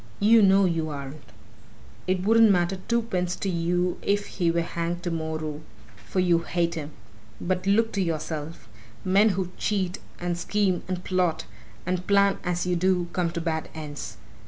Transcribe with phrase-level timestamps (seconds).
[0.19, 1.21] You know you aren't.
[2.07, 5.61] It wouldn't matter twopence to you if he were hanged tomorrow,
[6.07, 6.89] for you hate him.
[7.39, 8.67] But look to yourself!
[9.05, 11.45] Men who cheat, and scheme, and plot,
[11.85, 14.17] and plan as you do come to bad ends.